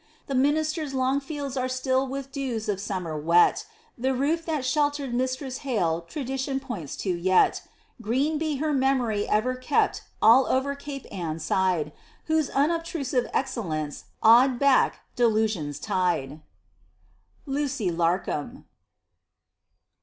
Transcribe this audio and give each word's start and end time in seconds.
The 0.25 0.33
minister's 0.33 0.95
long 0.95 1.19
fields 1.19 1.55
are 1.55 1.69
still 1.69 2.07
with 2.07 2.31
dews 2.31 2.67
of 2.67 2.81
summer 2.81 3.15
wet; 3.15 3.67
The 3.95 4.15
roof 4.15 4.43
that 4.47 4.65
sheltered 4.65 5.13
Mistress 5.13 5.59
Hale 5.59 6.01
tradition 6.01 6.59
points 6.59 6.95
to 7.05 7.13
yet. 7.15 7.61
Green 8.01 8.39
be 8.39 8.55
her 8.55 8.73
memory 8.73 9.29
ever 9.29 9.53
kept 9.53 10.01
all 10.19 10.47
over 10.47 10.73
Cape 10.73 11.05
Ann 11.13 11.37
Side, 11.37 11.91
Whose 12.25 12.49
unobtrusive 12.49 13.29
excellence 13.31 14.05
awed 14.23 14.57
back 14.57 15.01
delusion's 15.15 15.77
tide! 15.79 16.41
LUCY 17.45 17.91
LARCOM. 17.91 18.65